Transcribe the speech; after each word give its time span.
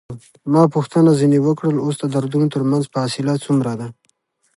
ما 0.53 0.63
پوښتنه 0.75 1.09
ځنې 1.19 1.39
وکړل: 1.47 1.75
اوس 1.85 1.95
د 2.01 2.05
دردونو 2.15 2.47
ترمنځ 2.55 2.83
فاصله 2.93 3.33
څومره 3.45 3.71
ده؟ 3.79 3.87